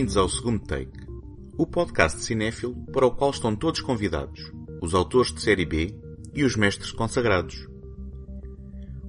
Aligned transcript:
Bem-vindos 0.00 0.16
ao 0.16 0.30
segundo 0.30 0.60
take, 0.60 0.98
o 1.58 1.66
podcast 1.66 2.24
cinéfilo 2.24 2.74
para 2.90 3.04
o 3.04 3.10
qual 3.10 3.32
estão 3.32 3.54
todos 3.54 3.82
convidados, 3.82 4.50
os 4.80 4.94
autores 4.94 5.30
de 5.30 5.42
série 5.42 5.66
B 5.66 5.94
e 6.32 6.42
os 6.42 6.56
mestres 6.56 6.90
consagrados. 6.90 7.68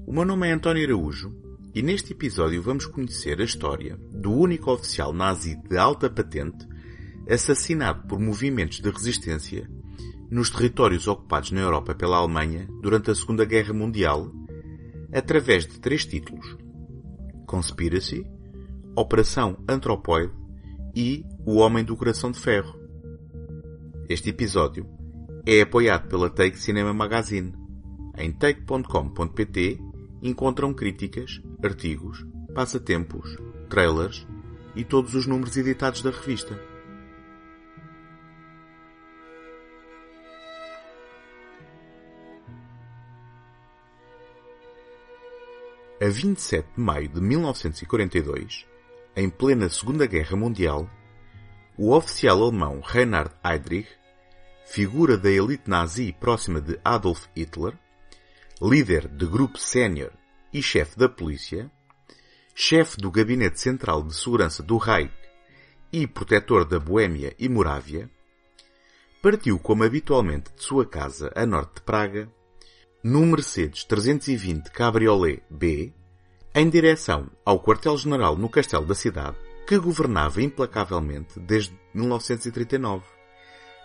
O 0.06 0.12
meu 0.12 0.26
nome 0.26 0.50
é 0.50 0.52
António 0.52 0.84
Araújo 0.84 1.34
e 1.74 1.82
neste 1.82 2.12
episódio 2.12 2.62
vamos 2.62 2.88
conhecer 2.88 3.40
a 3.40 3.46
história 3.46 3.98
do 4.12 4.34
único 4.34 4.70
oficial 4.70 5.14
nazi 5.14 5.56
de 5.56 5.78
alta 5.78 6.10
patente 6.10 6.68
assassinado 7.26 8.06
por 8.06 8.20
movimentos 8.20 8.82
de 8.82 8.90
resistência 8.90 9.72
nos 10.30 10.50
territórios 10.50 11.08
ocupados 11.08 11.52
na 11.52 11.62
Europa 11.62 11.96
pela 11.96 12.18
Alemanha 12.18 12.68
durante 12.82 13.10
a 13.10 13.16
Segunda 13.16 13.46
Guerra 13.46 13.74
Mundial 13.74 14.30
através 15.14 15.66
de 15.66 15.80
três 15.80 16.04
títulos: 16.04 16.58
Conspiracy, 17.48 18.28
Operação 18.94 19.58
Anthropoid 19.70 20.41
e 20.96 21.26
O 21.46 21.56
Homem 21.58 21.84
do 21.84 21.96
Coração 21.96 22.32
de 22.32 22.40
Ferro. 22.40 22.80
Este 24.10 24.30
episódio 24.30 24.86
é 25.46 25.62
apoiado 25.62 26.08
pela 26.08 26.30
Take 26.30 26.60
Cinema 26.60 26.94
Magazine. 26.94 27.54
Em 28.18 28.32
take.com.pt 28.32 29.80
encontram 30.22 30.74
críticas, 30.74 31.42
artigos, 31.64 32.26
passatempos, 32.54 33.38
trailers 33.70 34.28
e 34.76 34.84
todos 34.84 35.16
os 35.16 35.26
números 35.26 35.56
editados 35.56 36.02
da 36.02 36.12
revista. 36.12 36.60
A 46.02 46.10
27 46.10 46.68
de 46.76 46.82
maio 46.82 47.08
de 47.08 47.22
1942, 47.22 48.71
em 49.16 49.30
plena 49.30 49.70
Segunda 49.70 50.06
Guerra 50.06 50.38
Mundial, 50.38 50.90
o 51.78 51.94
oficial 51.94 52.42
alemão 52.44 52.80
Reinhard 52.80 53.34
Heydrich, 53.44 53.90
figura 54.66 55.18
da 55.18 55.30
elite 55.30 55.70
nazi 55.70 56.14
próxima 56.14 56.62
de 56.62 56.80
Adolf 56.84 57.26
Hitler, 57.36 57.78
líder 58.62 59.08
de 59.08 59.26
grupo 59.26 59.58
sénior 59.58 60.12
e 60.54 60.62
chefe 60.62 60.98
da 60.98 61.10
polícia, 61.10 61.70
chefe 62.56 62.98
do 62.98 63.12
Gabinete 63.12 63.60
Central 63.60 64.04
de 64.04 64.16
Segurança 64.16 64.64
do 64.64 64.78
Reich 64.78 65.12
e 65.92 66.08
protetor 66.08 66.64
da 66.64 66.80
Boêmia 66.80 67.36
e 67.38 67.50
Morávia, 67.50 68.10
partiu 69.22 69.60
como 69.60 69.84
habitualmente 69.84 70.52
de 70.56 70.64
sua 70.64 70.86
casa 70.86 71.32
a 71.36 71.46
norte 71.46 71.76
de 71.76 71.82
Praga, 71.82 72.32
num 73.04 73.26
Mercedes 73.26 73.84
320 73.84 74.72
Cabriolet 74.72 75.44
B, 75.50 75.94
em 76.54 76.70
direção 76.70 77.30
ao 77.46 77.62
quartel-general 77.62 78.36
no 78.36 78.50
castelo 78.50 78.86
da 78.86 78.94
cidade, 78.94 79.38
que 79.66 79.78
governava 79.78 80.42
implacavelmente 80.42 81.40
desde 81.40 81.74
1939, 81.94 83.06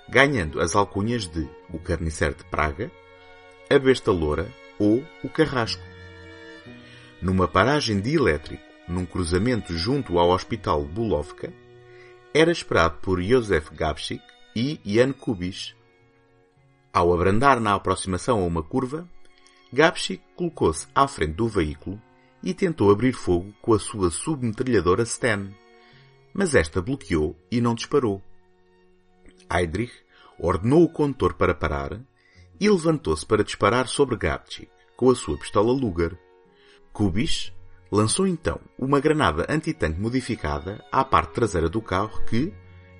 ganhando 0.09 0.61
as 0.61 0.75
alcunhas 0.75 1.29
de 1.29 1.49
o 1.73 1.79
Carniceiro 1.79 2.35
de 2.35 2.45
Praga, 2.47 2.91
a 3.71 3.79
Besta 3.79 4.11
Loura 4.11 4.53
ou 4.81 5.05
o 5.23 5.29
Carrasco. 5.29 5.83
Numa 7.23 7.47
paragem 7.47 8.01
de 8.01 8.17
elétrico, 8.17 8.65
num 8.89 9.07
cruzamento 9.07 9.77
junto 9.77 10.19
ao 10.19 10.31
Hospital 10.31 10.85
Bulovka, 10.85 11.53
era 12.35 12.51
esperado 12.51 12.99
por 12.99 13.23
Josef 13.23 13.73
Gabschik 13.73 14.23
e 14.57 14.81
Jan 14.85 15.13
Kubis. 15.13 15.75
Ao 16.93 17.13
abrandar 17.15 17.61
na 17.61 17.75
aproximação 17.75 18.41
a 18.41 18.45
uma 18.45 18.63
curva, 18.63 19.09
Gabschik 19.73 20.23
colocou-se 20.35 20.89
à 20.95 21.07
frente 21.07 21.35
do 21.35 21.49
veículo 21.49 22.01
e 22.47 22.55
tentou 22.55 22.93
abrir 22.93 23.13
fogo 23.13 23.53
com 23.61 23.75
a 23.75 23.79
sua 23.81 24.09
submetralhadora 24.09 25.05
Sten, 25.05 25.53
mas 26.33 26.55
esta 26.55 26.81
bloqueou 26.81 27.37
e 27.51 27.61
não 27.61 27.75
disparou. 27.75 28.23
Heydrich 29.53 29.93
ordenou 30.39 30.85
o 30.85 30.89
condutor 30.89 31.35
para 31.35 31.53
parar 31.53 32.01
e 32.61 32.71
levantou-se 32.71 33.27
para 33.27 33.43
disparar 33.43 33.89
sobre 33.89 34.17
Gabchik 34.17 34.71
com 34.97 35.11
a 35.11 35.15
sua 35.17 35.37
pistola 35.37 35.73
Luger. 35.73 36.17
Kubis 36.93 37.53
lançou 37.91 38.29
então 38.29 38.61
uma 38.79 39.01
granada 39.01 39.45
antitanque 39.49 39.99
modificada 39.99 40.85
à 40.93 41.05
parte 41.05 41.33
traseira 41.33 41.69
do 41.69 41.83
carro 41.83 42.25
que, 42.27 42.55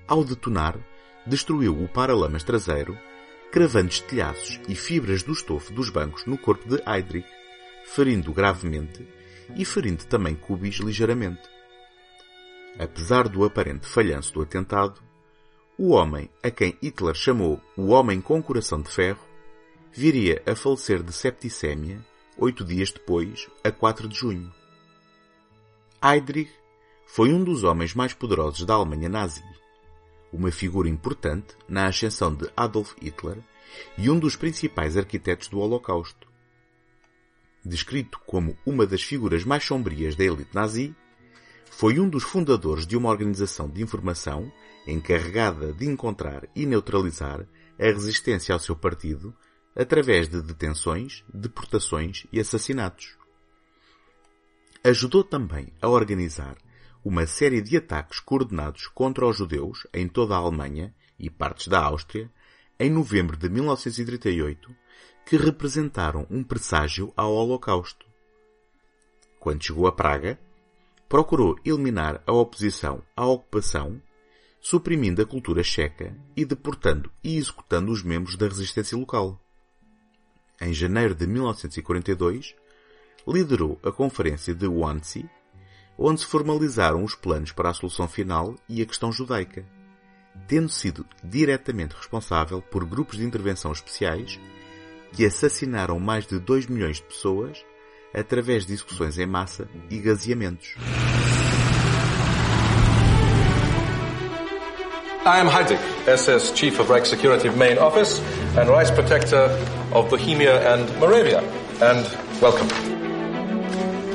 ao 0.05 0.25
detonar, 0.25 0.77
destruiu 1.25 1.81
o 1.81 1.87
paralamas 1.87 2.43
traseiro, 2.43 2.97
cravando 3.49 3.87
estilhaços 3.87 4.59
e 4.67 4.75
fibras 4.75 5.23
do 5.23 5.31
estofo 5.31 5.71
dos 5.71 5.89
bancos 5.89 6.25
no 6.25 6.37
corpo 6.37 6.67
de 6.67 6.83
Heydrich, 6.85 7.29
ferindo-o 7.85 8.33
gravemente 8.33 9.15
e 9.55 9.65
ferindo 9.65 10.05
também 10.05 10.35
Kubis 10.35 10.75
ligeiramente. 10.75 11.41
Apesar 12.77 13.27
do 13.27 13.43
aparente 13.43 13.87
falhanço 13.87 14.33
do 14.33 14.41
atentado, 14.41 15.01
o 15.77 15.89
homem 15.89 16.29
a 16.43 16.49
quem 16.51 16.77
Hitler 16.81 17.15
chamou 17.15 17.61
o 17.75 17.87
Homem 17.87 18.19
com 18.21 18.41
Coração 18.41 18.81
de 18.81 18.89
Ferro 18.89 19.25
viria 19.91 20.41
a 20.45 20.55
falecer 20.55 21.01
de 21.01 21.13
septicémia 21.13 22.03
oito 22.37 22.63
dias 22.63 22.91
depois, 22.91 23.47
a 23.63 23.71
4 23.71 24.07
de 24.07 24.15
junho. 24.15 24.53
Heydrich 26.03 26.51
foi 27.05 27.33
um 27.33 27.43
dos 27.43 27.63
homens 27.63 27.95
mais 27.95 28.13
poderosos 28.13 28.63
da 28.65 28.75
Alemanha 28.75 29.09
nazi, 29.09 29.43
uma 30.31 30.51
figura 30.51 30.87
importante 30.87 31.55
na 31.67 31.87
ascensão 31.87 32.33
de 32.33 32.47
Adolf 32.55 32.93
Hitler 33.01 33.39
e 33.97 34.09
um 34.09 34.19
dos 34.19 34.35
principais 34.35 34.95
arquitetos 34.95 35.47
do 35.47 35.59
Holocausto. 35.59 36.26
Descrito 37.67 38.17
como 38.25 38.57
uma 38.65 38.87
das 38.87 39.03
figuras 39.03 39.43
mais 39.43 39.65
sombrias 39.65 40.15
da 40.15 40.23
elite 40.23 40.55
nazi, 40.55 40.95
foi 41.69 41.99
um 41.99 42.07
dos 42.07 42.23
fundadores 42.23 42.87
de 42.87 42.95
uma 42.95 43.09
organização 43.09 43.69
de 43.69 43.83
informação 43.83 44.49
encarregada 44.87 45.73
de 45.73 45.85
encontrar 45.85 46.47
e 46.55 46.65
neutralizar 46.65 47.45
a 47.77 47.83
resistência 47.83 48.53
ao 48.53 48.59
seu 48.59 48.73
partido 48.73 49.35
através 49.75 50.29
de 50.29 50.41
detenções, 50.41 51.25
deportações 51.27 52.25
e 52.31 52.39
assassinatos. 52.39 53.17
Ajudou 54.81 55.21
também 55.21 55.67
a 55.81 55.89
organizar 55.89 56.55
uma 57.03 57.27
série 57.27 57.61
de 57.61 57.75
ataques 57.75 58.21
coordenados 58.21 58.87
contra 58.87 59.27
os 59.27 59.35
judeus 59.35 59.85
em 59.93 60.07
toda 60.07 60.35
a 60.35 60.37
Alemanha 60.37 60.95
e 61.19 61.29
partes 61.29 61.67
da 61.67 61.83
Áustria 61.83 62.31
em 62.79 62.89
novembro 62.89 63.35
de 63.35 63.49
1938, 63.49 64.73
que 65.27 65.37
representaram 65.37 66.25
um 66.29 66.43
presságio 66.43 67.13
ao 67.15 67.33
Holocausto. 67.33 68.05
Quando 69.39 69.63
chegou 69.63 69.85
a 69.85 69.91
Praga, 69.91 70.39
procurou 71.07 71.55
eliminar 71.63 72.23
a 72.25 72.31
oposição 72.31 73.03
à 73.15 73.25
ocupação, 73.25 74.01
suprimindo 74.59 75.21
a 75.21 75.25
cultura 75.25 75.63
checa 75.63 76.17
e 76.35 76.43
deportando 76.43 77.11
e 77.23 77.37
executando 77.37 77.91
os 77.91 78.01
membros 78.01 78.35
da 78.35 78.47
resistência 78.47 78.97
local 78.97 79.39
em 80.59 80.73
janeiro 80.73 81.13
de 81.13 81.27
1942, 81.27 82.55
liderou 83.27 83.79
a 83.83 83.91
Conferência 83.91 84.55
de 84.55 84.67
Wannsee, 84.67 85.29
onde 85.97 86.21
se 86.21 86.25
formalizaram 86.25 87.03
os 87.03 87.15
planos 87.15 87.51
para 87.51 87.69
a 87.69 87.73
solução 87.73 88.07
final 88.07 88.55
e 88.67 88.81
a 88.81 88.85
questão 88.85 89.11
judaica, 89.11 89.65
tendo 90.47 90.69
sido 90.69 91.05
diretamente 91.23 91.95
responsável 91.95 92.61
por 92.61 92.85
grupos 92.85 93.17
de 93.17 93.23
intervenção 93.23 93.71
especiais 93.71 94.39
que 95.13 95.25
assassinaram 95.25 95.99
mais 95.99 96.25
de 96.25 96.39
2 96.39 96.67
milhões 96.67 96.97
de 96.97 97.03
pessoas 97.03 97.63
através 98.13 98.65
de 98.65 98.73
execuções 98.73 99.17
em 99.17 99.25
massa 99.25 99.67
e 99.89 99.97
gaseamentos. 99.99 100.75
I 105.25 105.39
am 105.41 105.49
Heydrich, 105.49 105.81
SS 106.05 106.55
Chief 106.55 106.79
of 106.79 106.89
Reich 106.89 107.05
Security 107.05 107.49
Main 107.49 107.77
Office 107.79 108.21
and 108.57 108.69
Rights 108.69 108.91
Protector 108.91 109.49
of 109.93 110.09
Bohemia 110.09 110.73
and 110.73 110.85
Moravia. 110.99 111.41
And 111.81 112.05
welcome. 112.41 112.69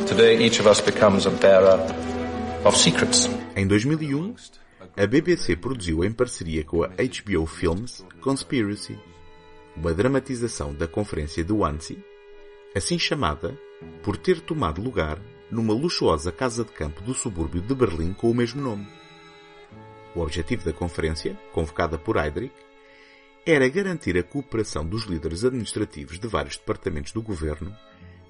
Today 0.07 0.39
each 0.43 0.59
of 0.59 0.67
us 0.67 0.81
becomes 0.81 1.27
a 1.27 1.31
bearer 1.31 1.79
of 2.65 2.77
secrets. 2.79 3.29
Em 3.55 3.67
2001, 3.67 4.35
a 4.97 5.07
BBC 5.07 5.55
produziu 5.55 6.03
em 6.03 6.11
parceria 6.13 6.65
com 6.65 6.83
a 6.83 6.89
HBO 6.89 7.47
Films 7.47 8.03
Conspiracy, 8.23 8.99
uma 9.77 9.93
dramatização 9.93 10.75
da 10.75 10.87
Conferência 10.87 11.43
de 11.43 11.53
Wannsee, 11.53 12.05
assim 12.75 12.99
chamada 12.99 13.59
por 14.03 14.17
ter 14.17 14.41
tomado 14.41 14.83
lugar 14.83 15.21
numa 15.51 15.75
luxuosa 15.75 16.33
casa 16.33 16.65
de 16.65 16.73
campo 16.73 17.03
do 17.03 17.15
subúrbio 17.15 17.61
de 17.61 17.75
Berlim 17.75 18.13
com 18.13 18.31
o 18.31 18.35
mesmo 18.35 18.63
nome. 18.63 18.87
O 20.15 20.21
objetivo 20.21 20.65
da 20.65 20.73
conferência, 20.73 21.39
convocada 21.53 21.99
por 21.99 22.17
Heydrich, 22.17 22.55
era 23.45 23.69
garantir 23.69 24.17
a 24.17 24.23
cooperação 24.23 24.87
dos 24.87 25.05
líderes 25.05 25.45
administrativos 25.45 26.19
de 26.19 26.29
vários 26.29 26.57
departamentos 26.57 27.13
do 27.13 27.23
governo 27.23 27.75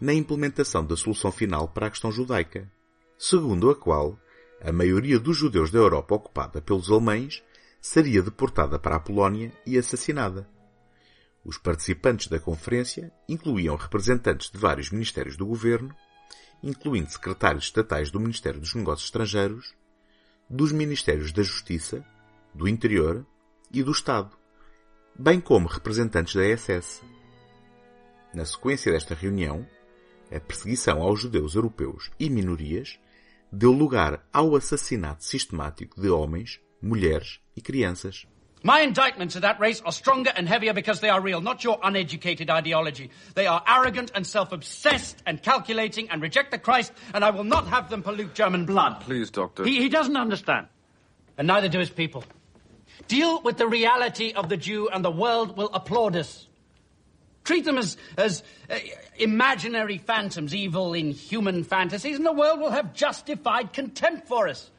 na 0.00 0.12
implementação 0.12 0.84
da 0.84 0.96
solução 0.96 1.30
final 1.30 1.68
para 1.68 1.86
a 1.86 1.90
questão 1.90 2.10
judaica, 2.10 2.70
segundo 3.18 3.70
a 3.70 3.76
qual 3.76 4.18
a 4.60 4.72
maioria 4.72 5.18
dos 5.18 5.36
judeus 5.36 5.70
da 5.70 5.78
Europa 5.78 6.14
ocupada 6.14 6.60
pelos 6.60 6.90
alemães 6.90 7.42
seria 7.80 8.22
deportada 8.22 8.78
para 8.78 8.96
a 8.96 9.00
Polónia 9.00 9.52
e 9.66 9.76
assassinada. 9.76 10.48
Os 11.44 11.58
participantes 11.58 12.28
da 12.28 12.38
conferência 12.38 13.12
incluíam 13.28 13.76
representantes 13.76 14.50
de 14.50 14.58
vários 14.58 14.90
ministérios 14.90 15.36
do 15.36 15.46
governo, 15.46 15.94
incluindo 16.62 17.10
secretários 17.10 17.64
estatais 17.64 18.10
do 18.10 18.20
Ministério 18.20 18.60
dos 18.60 18.74
Negócios 18.74 19.06
Estrangeiros, 19.06 19.74
dos 20.48 20.70
Ministérios 20.70 21.32
da 21.32 21.42
Justiça, 21.42 22.04
do 22.54 22.68
Interior 22.68 23.26
e 23.72 23.82
do 23.82 23.90
Estado, 23.90 24.30
bem 25.18 25.40
como 25.40 25.66
representantes 25.66 26.34
da 26.34 26.56
SS. 26.56 27.02
Na 28.32 28.44
sequência 28.44 28.92
desta 28.92 29.14
reunião, 29.14 29.66
a 30.30 30.40
perseguição 30.40 31.02
aos 31.02 31.20
judeus 31.20 31.54
europeus 31.54 32.10
e 32.18 32.30
minorias 32.30 32.98
deu 33.50 33.72
lugar 33.72 34.26
ao 34.32 34.56
assassinato 34.56 35.24
sistemático 35.24 36.00
de 36.00 36.08
homens, 36.08 36.60
mulheres 36.80 37.40
e 37.54 37.60
crianças. 37.60 38.26
My 38.62 38.80
indictments 38.80 39.34
of 39.34 39.42
that 39.42 39.58
race 39.58 39.82
are 39.84 39.92
stronger 39.92 40.30
and 40.34 40.48
heavier 40.48 40.72
because 40.72 41.00
they 41.00 41.08
are 41.08 41.20
real, 41.20 41.40
not 41.40 41.64
your 41.64 41.80
uneducated 41.82 42.48
ideology. 42.48 43.10
They 43.34 43.46
are 43.46 43.62
arrogant 43.66 44.12
and 44.14 44.26
self-obsessed 44.26 45.22
and 45.26 45.42
calculating 45.42 46.10
and 46.10 46.22
reject 46.22 46.52
the 46.52 46.58
Christ, 46.58 46.92
and 47.12 47.24
I 47.24 47.30
will 47.30 47.44
not 47.44 47.66
have 47.68 47.90
them 47.90 48.02
pollute 48.02 48.34
German 48.34 48.64
blood. 48.64 49.00
Please, 49.00 49.30
Doctor. 49.30 49.64
He, 49.64 49.80
he 49.80 49.88
doesn't 49.88 50.16
understand. 50.16 50.68
And 51.36 51.48
neither 51.48 51.68
do 51.68 51.78
his 51.78 51.90
people. 51.90 52.24
Deal 53.08 53.42
with 53.42 53.56
the 53.58 53.66
reality 53.66 54.32
of 54.32 54.48
the 54.48 54.56
Jew, 54.56 54.88
and 54.88 55.04
the 55.04 55.10
world 55.10 55.56
will 55.56 55.70
applaud 55.72 56.14
us. 56.14 56.46
Treat 57.42 57.64
them 57.64 57.78
as, 57.78 57.96
as 58.16 58.44
uh, 58.70 58.78
imaginary 59.16 59.98
phantoms, 59.98 60.54
evil 60.54 60.94
in 60.94 61.10
human 61.10 61.64
fantasies, 61.64 62.16
and 62.16 62.24
the 62.24 62.32
world 62.32 62.60
will 62.60 62.70
have 62.70 62.94
justified 62.94 63.72
contempt 63.72 64.28
for 64.28 64.46
us. 64.46 64.70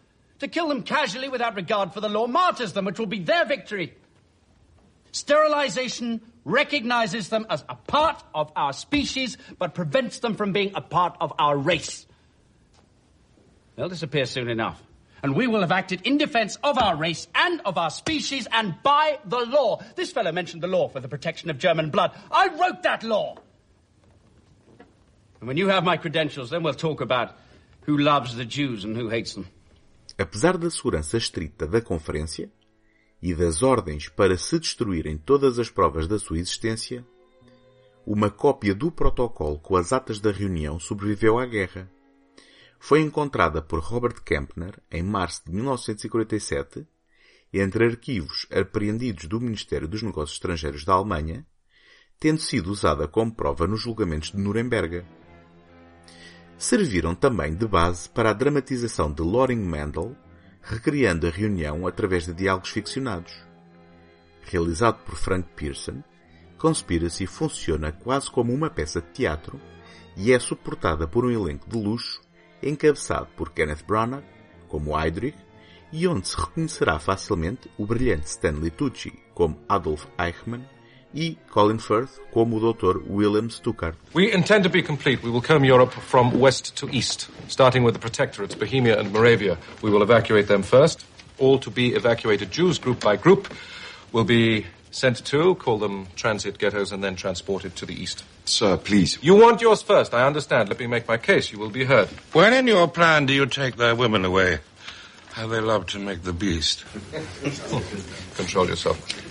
To 0.44 0.50
kill 0.50 0.68
them 0.68 0.84
casually 0.84 1.30
without 1.30 1.56
regard 1.56 1.94
for 1.94 2.02
the 2.02 2.10
law 2.10 2.28
martyrs 2.28 2.74
them, 2.74 2.84
which 2.84 3.00
will 3.00 3.06
be 3.06 3.20
their 3.20 3.46
victory. 3.46 3.94
Sterilization 5.14 6.20
recognizes 6.44 7.30
them 7.30 7.46
as 7.50 7.64
a 7.70 7.76
part 7.76 8.22
of 8.36 8.52
our 8.54 8.74
species, 8.74 9.38
but 9.58 9.74
prevents 9.74 10.20
them 10.20 10.36
from 10.36 10.52
being 10.52 10.74
a 10.76 10.82
part 10.82 11.16
of 11.22 11.32
our 11.40 11.58
race. 11.58 12.06
They'll 13.78 13.88
disappear 13.88 14.26
soon 14.26 14.50
enough. 14.50 14.84
And 15.24 15.34
we 15.34 15.48
will 15.48 15.62
have 15.62 15.72
acted 15.72 16.02
in 16.04 16.18
defense 16.18 16.58
of 16.62 16.78
our 16.78 16.98
race 16.98 17.26
and 17.34 17.62
of 17.62 17.78
our 17.78 17.90
species 17.90 18.46
and 18.52 18.76
by 18.84 19.20
the 19.24 19.46
law. 19.46 19.82
This 19.96 20.12
fellow 20.12 20.34
mentioned 20.34 20.62
the 20.62 20.68
law 20.68 20.90
for 20.90 21.00
the 21.00 21.08
protection 21.08 21.52
of 21.52 21.58
German 21.58 21.90
blood. 21.90 22.12
I 22.30 22.50
wrote 22.50 22.84
that 22.84 23.04
law. 23.04 23.38
And 25.40 25.48
when 25.48 25.56
you 25.56 25.70
have 25.70 25.86
my 25.86 25.96
credentials, 25.96 26.50
then 26.50 26.64
we'll 26.64 26.74
talk 26.74 27.00
about 27.00 27.38
who 27.84 27.98
loves 27.98 28.36
the 28.36 28.44
Jews 28.44 28.84
and 28.84 28.98
who 28.98 29.08
hates 29.08 29.36
them. 29.36 29.48
Apesar 30.18 30.58
da 30.58 30.70
segurança 30.70 31.18
estrita 31.18 31.66
da 31.66 31.82
Conferência 31.82 32.52
e 33.22 33.34
das 33.34 33.64
ordens 33.64 34.10
para 34.10 34.38
se 34.38 34.60
destruírem 34.60 35.18
todas 35.18 35.58
as 35.58 35.70
provas 35.70 36.08
da 36.08 36.20
sua 36.20 36.38
existência, 36.38 37.06
uma 38.06 38.30
cópia 38.30 38.76
do 38.76 38.92
protocolo 38.92 39.58
com 39.60 39.76
as 39.76 39.94
atas 39.94 40.20
da 40.20 40.32
reunião 40.32 40.80
sobreviveu 40.80 41.40
à 41.40 41.46
guerra. 41.46 41.90
Foi 42.80 43.00
encontrada 43.00 43.62
por 43.62 43.80
Robert 43.80 44.22
Kempner 44.24 44.78
em 44.92 45.02
março 45.02 45.44
de 45.46 45.54
1947 45.54 46.86
entre 47.54 47.86
arquivos 47.86 48.46
apreendidos 48.52 49.26
do 49.26 49.40
Ministério 49.40 49.88
dos 49.88 50.02
Negócios 50.02 50.36
Estrangeiros 50.36 50.84
da 50.84 50.94
Alemanha, 50.94 51.46
tendo 52.20 52.42
sido 52.42 52.72
usada 52.72 53.08
como 53.08 53.34
prova 53.34 53.68
nos 53.68 53.82
julgamentos 53.82 54.32
de 54.32 54.38
Nuremberg. 54.38 55.06
Serviram 56.58 57.14
também 57.14 57.54
de 57.54 57.68
base 57.68 58.10
para 58.10 58.30
a 58.30 58.34
dramatização 58.34 59.12
de 59.12 59.22
Loring 59.22 59.56
Mendel, 59.56 60.16
recriando 60.62 61.28
a 61.28 61.30
reunião 61.30 61.86
através 61.86 62.26
de 62.26 62.34
diálogos 62.34 62.70
ficcionados. 62.70 63.34
Realizado 64.42 65.00
por 65.04 65.16
Frank 65.16 65.48
Pearson, 65.56 66.04
Conspiracy 66.58 67.26
funciona 67.26 67.92
quase 67.92 68.32
como 68.32 68.54
uma 68.54 68.70
peça 68.70 69.02
de 69.02 69.08
teatro 69.08 69.60
e 70.16 70.32
é 70.32 70.40
suportada 70.40 71.08
por 71.08 71.26
um 71.26 71.32
elenco 71.32 71.70
de 71.70 71.78
luxo 71.78 72.22
encabeçado 72.62 73.28
por 73.36 73.52
Kenneth 73.52 73.84
Branagh, 73.86 74.24
como 74.68 74.98
Heydrich, 74.98 75.38
e 75.92 76.08
onde 76.08 76.28
se 76.28 76.38
reconhecerá 76.38 76.98
facilmente 76.98 77.70
o 77.78 77.86
brilhante 77.86 78.28
Stanley 78.28 78.72
Tucci, 78.72 79.12
como 79.34 79.60
Adolf 79.68 80.06
Eichmann, 80.18 80.66
e 81.14 81.38
Colin 81.50 81.78
Firth 81.78 82.20
como 82.32 82.58
o 82.58 82.60
Dr. 82.60 83.02
William 83.08 83.50
Stuckart. 83.50 83.96
We 84.14 84.32
intend 84.34 84.64
to 84.64 84.70
be 84.70 84.82
complete. 84.82 85.24
We 85.24 85.30
will 85.30 85.42
comb 85.42 85.64
Europe 85.64 85.94
from 85.94 86.40
west 86.40 86.76
to 86.78 86.90
east, 86.90 87.30
starting 87.48 87.84
with 87.84 87.94
the 87.94 88.00
protectorates, 88.00 88.58
Bohemia 88.58 89.00
and 89.00 89.12
Moravia. 89.12 89.58
We 89.82 89.92
will 89.92 90.02
evacuate 90.02 90.48
them 90.48 90.64
first. 90.64 91.06
All 91.40 91.60
to 91.60 91.70
be 91.70 91.94
evacuated 91.96 92.52
Jews, 92.52 92.80
group 92.80 93.00
by 93.00 93.16
group, 93.16 93.54
will 94.12 94.24
be 94.24 94.66
sent 94.92 95.26
to, 95.26 95.56
call 95.56 95.80
them 95.80 96.08
transit 96.16 96.60
ghettos, 96.60 96.92
and 96.92 97.04
then 97.04 97.16
transported 97.16 97.76
to 97.78 97.86
the 97.86 97.94
east. 97.94 98.24
Sir, 98.46 98.78
please. 98.78 99.18
You 99.22 99.36
want 99.36 99.62
yours 99.62 99.82
first, 99.82 100.14
I 100.14 100.26
understand. 100.26 100.70
Let 100.70 100.80
me 100.80 100.88
make 100.88 101.08
my 101.08 101.18
case. 101.18 101.52
You 101.52 101.60
will 101.60 101.72
be 101.72 101.86
heard. 101.86 102.08
When 102.34 102.54
in 102.54 102.68
your 102.68 102.88
plan 102.88 103.26
do 103.26 103.34
you 103.34 103.46
take 103.46 103.76
their 103.78 103.96
women 103.96 104.26
away? 104.26 104.60
How 105.32 105.48
they 105.48 105.62
love 105.62 105.88
to 105.88 106.00
make 106.00 106.22
the 106.22 106.34
beast. 106.34 106.86
Control 108.36 108.68
yourself. 108.68 109.23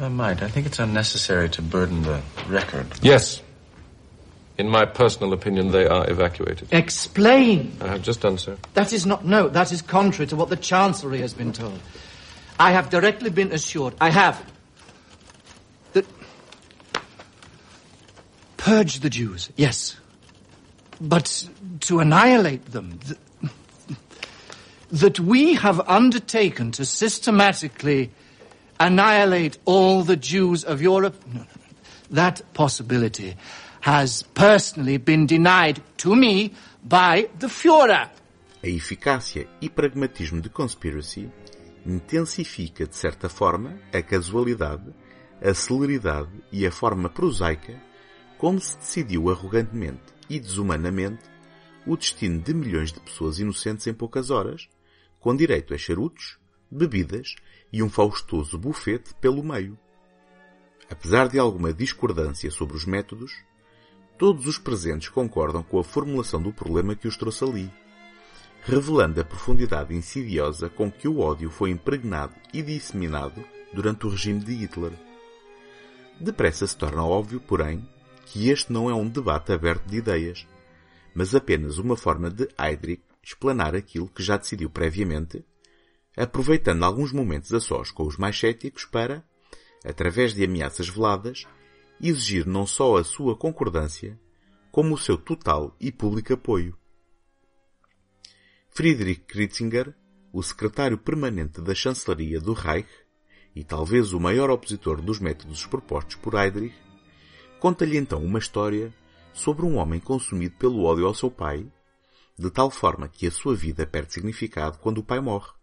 If 0.00 0.04
I 0.04 0.08
might, 0.08 0.42
I 0.42 0.48
think 0.48 0.64
it's 0.66 0.78
unnecessary 0.78 1.50
to 1.50 1.60
burden 1.60 2.04
the 2.04 2.22
record. 2.48 2.86
Yes. 3.02 3.42
In 4.56 4.66
my 4.66 4.86
personal 4.86 5.34
opinion, 5.34 5.72
they 5.72 5.84
are 5.86 6.10
evacuated. 6.10 6.68
Explain. 6.72 7.76
I 7.82 7.88
have 7.88 8.00
just 8.00 8.22
done 8.22 8.38
so. 8.38 8.56
That 8.72 8.94
is 8.94 9.04
not, 9.04 9.26
no, 9.26 9.50
that 9.50 9.72
is 9.72 9.82
contrary 9.82 10.26
to 10.28 10.36
what 10.36 10.48
the 10.48 10.56
Chancellery 10.56 11.20
has 11.20 11.34
been 11.34 11.52
told. 11.52 11.78
I 12.58 12.70
have 12.70 12.88
directly 12.88 13.28
been 13.28 13.52
assured, 13.52 13.92
I 14.00 14.08
have, 14.08 14.42
that. 15.92 16.06
Purge 18.56 19.00
the 19.00 19.10
Jews, 19.10 19.50
yes. 19.56 19.98
But 20.98 21.46
to 21.80 22.00
annihilate 22.00 22.64
them, 22.72 22.98
th- 23.06 23.52
that 24.92 25.20
we 25.20 25.56
have 25.56 25.78
undertaken 25.80 26.70
to 26.72 26.86
systematically 26.86 28.12
annihilate 28.80 29.60
all 29.66 30.02
the 30.02 30.16
Jews 30.16 30.64
of 30.64 30.82
Europe, 30.82 31.16
no, 31.26 31.40
no, 31.40 31.44
no. 31.44 31.46
that 32.10 32.42
possibility 32.54 33.36
has 33.80 34.22
personally 34.34 34.96
been 34.96 35.26
denied 35.26 35.82
to 35.98 36.16
me 36.16 36.52
by 36.82 37.28
the 37.38 37.48
Führer. 37.48 38.10
A 38.62 38.68
eficácia 38.68 39.46
e 39.60 39.68
pragmatismo 39.68 40.40
de 40.40 40.48
Conspiracy 40.48 41.30
intensifica, 41.86 42.86
de 42.86 42.96
certa 42.96 43.28
forma, 43.28 43.78
a 43.92 44.02
casualidade, 44.02 44.94
a 45.42 45.54
celeridade 45.54 46.30
e 46.52 46.66
a 46.66 46.72
forma 46.72 47.08
prosaica 47.08 47.80
como 48.38 48.60
se 48.60 48.76
decidiu 48.78 49.30
arrogantemente 49.30 50.02
e 50.28 50.40
desumanamente 50.40 51.24
o 51.86 51.96
destino 51.96 52.40
de 52.40 52.54
milhões 52.54 52.92
de 52.92 53.00
pessoas 53.00 53.38
inocentes 53.38 53.86
em 53.86 53.94
poucas 53.94 54.30
horas, 54.30 54.68
com 55.18 55.34
direito 55.36 55.74
a 55.74 55.78
charutos, 55.78 56.38
bebidas 56.70 57.34
e 57.72 57.82
um 57.82 57.90
faustoso 57.90 58.58
bufete 58.58 59.14
pelo 59.14 59.42
meio. 59.42 59.78
Apesar 60.90 61.28
de 61.28 61.38
alguma 61.38 61.72
discordância 61.72 62.50
sobre 62.50 62.76
os 62.76 62.84
métodos, 62.84 63.32
todos 64.18 64.46
os 64.46 64.58
presentes 64.58 65.08
concordam 65.08 65.62
com 65.62 65.78
a 65.78 65.84
formulação 65.84 66.42
do 66.42 66.52
problema 66.52 66.96
que 66.96 67.06
os 67.06 67.16
trouxe 67.16 67.44
ali, 67.44 67.72
revelando 68.62 69.20
a 69.20 69.24
profundidade 69.24 69.94
insidiosa 69.94 70.68
com 70.68 70.90
que 70.90 71.08
o 71.08 71.20
ódio 71.20 71.50
foi 71.50 71.70
impregnado 71.70 72.34
e 72.52 72.60
disseminado 72.62 73.44
durante 73.72 74.06
o 74.06 74.10
regime 74.10 74.40
de 74.40 74.52
Hitler. 74.52 74.92
Depressa 76.20 76.66
se 76.66 76.76
torna 76.76 77.04
óbvio, 77.04 77.40
porém, 77.40 77.88
que 78.26 78.50
este 78.50 78.72
não 78.72 78.90
é 78.90 78.94
um 78.94 79.08
debate 79.08 79.52
aberto 79.52 79.86
de 79.86 79.96
ideias, 79.96 80.46
mas 81.14 81.34
apenas 81.34 81.78
uma 81.78 81.96
forma 81.96 82.30
de 82.30 82.48
Heydrich 82.58 83.02
explanar 83.22 83.74
aquilo 83.74 84.08
que 84.08 84.22
já 84.22 84.36
decidiu 84.36 84.68
previamente, 84.68 85.44
aproveitando 86.16 86.84
alguns 86.84 87.12
momentos 87.12 87.52
a 87.52 87.60
sós 87.60 87.90
com 87.90 88.06
os 88.06 88.16
mais 88.16 88.38
céticos 88.38 88.84
para, 88.84 89.24
através 89.84 90.34
de 90.34 90.44
ameaças 90.44 90.88
veladas, 90.88 91.46
exigir 92.00 92.46
não 92.46 92.66
só 92.66 92.96
a 92.96 93.04
sua 93.04 93.36
concordância, 93.36 94.18
como 94.70 94.94
o 94.94 94.98
seu 94.98 95.18
total 95.18 95.74
e 95.80 95.90
público 95.90 96.32
apoio. 96.32 96.76
Friedrich 98.70 99.22
Kritzinger, 99.22 99.94
o 100.32 100.42
secretário 100.42 100.96
permanente 100.96 101.60
da 101.60 101.74
chancelaria 101.74 102.40
do 102.40 102.52
Reich 102.52 102.88
e 103.54 103.64
talvez 103.64 104.12
o 104.12 104.20
maior 104.20 104.48
opositor 104.50 105.02
dos 105.02 105.18
métodos 105.18 105.66
propostos 105.66 106.16
por 106.16 106.34
Heydrich, 106.34 106.74
conta-lhe 107.58 107.96
então 107.96 108.22
uma 108.22 108.38
história 108.38 108.94
sobre 109.32 109.66
um 109.66 109.76
homem 109.76 109.98
consumido 109.98 110.54
pelo 110.56 110.84
ódio 110.84 111.06
ao 111.06 111.14
seu 111.14 111.30
pai, 111.30 111.66
de 112.38 112.50
tal 112.50 112.70
forma 112.70 113.08
que 113.08 113.26
a 113.26 113.30
sua 113.30 113.54
vida 113.54 113.86
perde 113.86 114.14
significado 114.14 114.78
quando 114.78 114.98
o 114.98 115.04
pai 115.04 115.20
morre. 115.20 115.59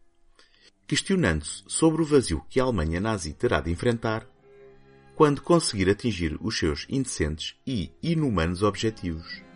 Questionando-se 0.88 1.64
sobre 1.68 2.02
o 2.02 2.06
vazio 2.06 2.42
que 2.50 2.62
a 2.62 2.64
Alemanha 2.64 3.02
nazi 3.02 3.34
terá 3.34 3.60
de 3.60 3.70
enfrentar 3.70 4.26
quando 5.16 5.42
conseguir 5.42 5.90
atingir 5.90 6.38
os 6.40 6.58
seus 6.58 6.86
indecentes 6.88 7.56
e 7.66 7.92
inumanos 8.02 8.64
objetivos. 8.64 9.47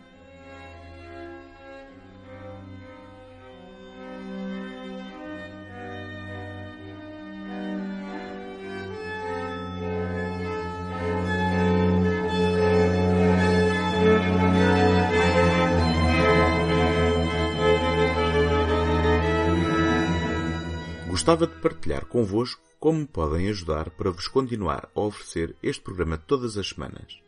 Gostava 21.32 21.48
de 21.48 21.62
partilhar 21.62 22.06
convosco 22.08 22.62
como 22.78 23.08
podem 23.08 23.48
ajudar 23.48 23.90
para 23.92 24.12
vos 24.12 24.28
continuar 24.28 24.90
a 24.94 25.00
oferecer 25.00 25.56
este 25.64 25.82
programa 25.82 26.18
todas 26.18 26.58
as 26.58 26.68
semanas. 26.68 27.22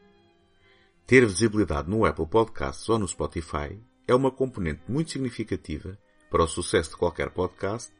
Ter 1.08 1.26
visibilidade 1.26 1.90
no 1.90 2.04
Apple 2.04 2.28
Podcasts 2.28 2.90
ou 2.90 3.00
no 3.00 3.08
Spotify 3.08 3.80
é 4.06 4.14
uma 4.14 4.30
componente 4.30 4.82
muito 4.90 5.12
significativa 5.12 5.98
para 6.30 6.44
o 6.44 6.48
sucesso 6.48 6.90
de 6.90 6.98
qualquer 6.98 7.30
podcast 7.30 7.94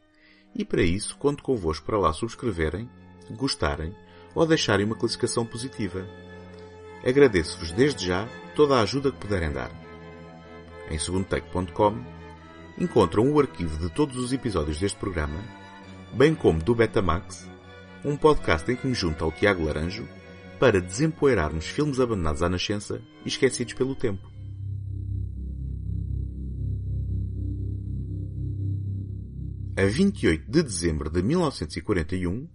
e 0.54 0.66
para 0.66 0.82
isso 0.82 1.18
conto 1.18 1.42
convosco 1.42 1.86
para 1.86 1.98
lá 1.98 2.12
subscreverem, 2.12 2.90
gostarem 3.32 3.96
ou 4.36 4.46
deixarem 4.46 4.86
uma 4.86 4.98
classificação 4.98 5.46
positiva. 5.46 6.06
Agradeço-vos 7.08 7.72
desde 7.72 8.08
já 8.08 8.28
toda 8.58 8.76
a 8.76 8.82
ajuda 8.82 9.10
que 9.10 9.20
puderem 9.20 9.54
dar. 9.54 9.72
Em 10.92 11.00
segundotake.com 11.00 11.96
encontram 12.78 13.32
o 13.32 13.40
arquivo 13.40 13.80
de 13.80 13.90
todos 13.90 14.18
os 14.18 14.34
episódios 14.34 14.78
deste 14.78 14.98
programa, 14.98 15.63
bem 16.16 16.36
como 16.36 16.62
do 16.62 16.76
Betamax, 16.76 17.50
um 18.06 18.16
podcast 18.16 18.72
em 18.72 18.76
que 18.76 18.86
me 18.86 18.94
junto 18.94 19.24
ao 19.24 19.32
Tiago 19.32 19.64
Laranjo 19.64 20.08
para 20.60 20.80
desempoeirarmos 20.80 21.66
filmes 21.66 22.00
abandonados 22.00 22.44
à 22.44 22.50
nascença 22.50 23.02
e 23.26 23.28
esquecidos 23.28 23.74
pelo 23.74 23.96
tempo. 23.96 24.32
A 29.76 29.86
28 29.86 30.52
de 30.52 30.62
dezembro 30.62 31.10
de 31.10 31.24
1941, 31.24 32.48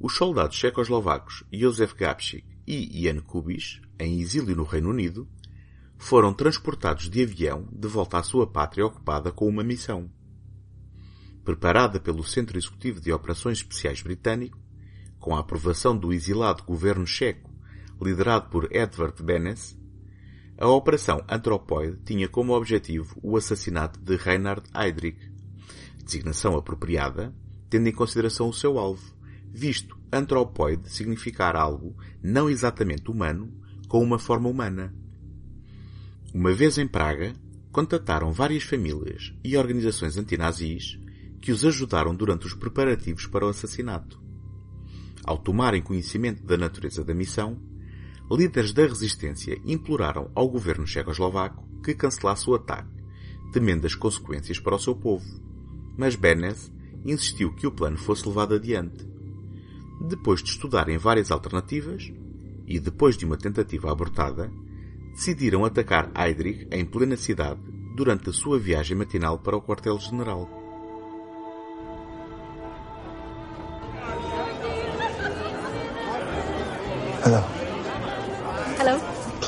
os 0.00 0.16
soldados 0.16 0.56
checoslovacos 0.56 1.44
Józef 1.52 1.94
Gabčík 1.94 2.44
e 2.66 3.04
Jan 3.04 3.20
Kubiš, 3.20 3.80
em 3.96 4.20
exílio 4.20 4.56
no 4.56 4.64
Reino 4.64 4.90
Unido, 4.90 5.28
foram 5.96 6.34
transportados 6.34 7.08
de 7.08 7.22
avião 7.22 7.68
de 7.72 7.86
volta 7.86 8.18
à 8.18 8.24
sua 8.24 8.46
pátria 8.46 8.84
ocupada 8.84 9.30
com 9.30 9.46
uma 9.46 9.62
missão. 9.62 10.10
Preparada 11.48 11.98
pelo 11.98 12.22
Centro 12.22 12.58
Executivo 12.58 13.00
de 13.00 13.10
Operações 13.10 13.56
Especiais 13.56 14.02
Britânico, 14.02 14.58
com 15.18 15.34
a 15.34 15.40
aprovação 15.40 15.96
do 15.96 16.12
exilado 16.12 16.62
governo 16.62 17.06
checo, 17.06 17.50
liderado 18.02 18.50
por 18.50 18.70
Edvard 18.70 19.22
Benes, 19.22 19.74
a 20.58 20.68
Operação 20.68 21.24
Anthropoid 21.26 22.00
tinha 22.04 22.28
como 22.28 22.52
objetivo 22.52 23.18
o 23.22 23.34
assassinato 23.34 23.98
de 23.98 24.14
Reinhard 24.16 24.62
Heydrich, 24.74 25.32
designação 26.04 26.54
apropriada, 26.54 27.34
tendo 27.70 27.88
em 27.88 27.92
consideração 27.92 28.50
o 28.50 28.52
seu 28.52 28.78
alvo, 28.78 29.10
visto 29.50 29.98
anthropoid 30.12 30.86
significar 30.90 31.56
algo 31.56 31.96
não 32.22 32.50
exatamente 32.50 33.10
humano 33.10 33.50
com 33.88 34.02
uma 34.02 34.18
forma 34.18 34.50
humana. 34.50 34.94
Uma 36.34 36.52
vez 36.52 36.76
em 36.76 36.86
Praga, 36.86 37.32
contataram 37.72 38.32
várias 38.32 38.64
famílias 38.64 39.32
e 39.42 39.56
organizações 39.56 40.18
antinazis 40.18 41.07
que 41.40 41.52
os 41.52 41.64
ajudaram 41.64 42.14
durante 42.14 42.46
os 42.46 42.54
preparativos 42.54 43.26
para 43.26 43.46
o 43.46 43.48
assassinato. 43.48 44.20
Ao 45.24 45.36
tomarem 45.36 45.82
conhecimento 45.82 46.42
da 46.44 46.56
natureza 46.56 47.04
da 47.04 47.14
missão, 47.14 47.60
líderes 48.30 48.72
da 48.72 48.86
resistência 48.86 49.60
imploraram 49.64 50.30
ao 50.34 50.48
governo 50.48 50.86
checoslovaco 50.86 51.66
que 51.82 51.94
cancelasse 51.94 52.48
o 52.48 52.54
ataque, 52.54 53.02
temendo 53.52 53.86
as 53.86 53.94
consequências 53.94 54.58
para 54.58 54.76
o 54.76 54.78
seu 54.78 54.94
povo. 54.94 55.26
Mas 55.96 56.16
Benes 56.16 56.72
insistiu 57.04 57.52
que 57.54 57.66
o 57.66 57.72
plano 57.72 57.96
fosse 57.96 58.26
levado 58.26 58.54
adiante. 58.54 59.06
Depois 60.08 60.42
de 60.42 60.50
estudarem 60.50 60.98
várias 60.98 61.30
alternativas, 61.30 62.12
e 62.66 62.78
depois 62.78 63.16
de 63.16 63.24
uma 63.24 63.36
tentativa 63.36 63.90
abortada, 63.90 64.52
decidiram 65.12 65.64
atacar 65.64 66.12
Heydrich 66.14 66.68
em 66.70 66.84
plena 66.84 67.16
cidade 67.16 67.60
durante 67.96 68.28
a 68.28 68.32
sua 68.32 68.58
viagem 68.58 68.96
matinal 68.96 69.38
para 69.38 69.56
o 69.56 69.62
quartel-general. 69.62 70.57